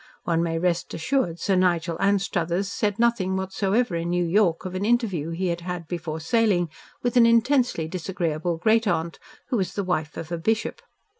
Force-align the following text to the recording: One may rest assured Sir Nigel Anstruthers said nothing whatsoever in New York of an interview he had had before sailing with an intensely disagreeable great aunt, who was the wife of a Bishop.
One 0.23 0.41
may 0.41 0.57
rest 0.57 0.91
assured 0.95 1.39
Sir 1.39 1.55
Nigel 1.55 1.95
Anstruthers 1.99 2.67
said 2.71 2.97
nothing 2.97 3.37
whatsoever 3.37 3.95
in 3.95 4.09
New 4.09 4.25
York 4.25 4.65
of 4.65 4.73
an 4.73 4.83
interview 4.83 5.29
he 5.29 5.49
had 5.49 5.61
had 5.61 5.87
before 5.87 6.19
sailing 6.19 6.69
with 7.03 7.17
an 7.17 7.27
intensely 7.27 7.87
disagreeable 7.87 8.57
great 8.57 8.87
aunt, 8.87 9.19
who 9.49 9.57
was 9.57 9.73
the 9.75 9.83
wife 9.83 10.17
of 10.17 10.31
a 10.31 10.39
Bishop. 10.39 10.81